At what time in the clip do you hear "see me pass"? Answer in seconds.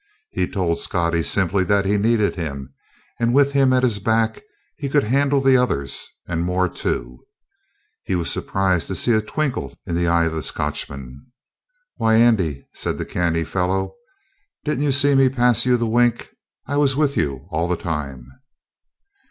14.91-15.67